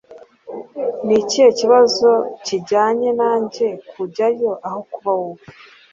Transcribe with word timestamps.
Ni 1.05 1.13
ikihe 1.21 1.49
kibazo 1.59 2.09
kijyanye 2.45 3.09
nanjye 3.19 3.67
kujyayo 3.91 4.51
aho 4.67 4.79
kuba 4.93 5.11
wowe 5.19 5.43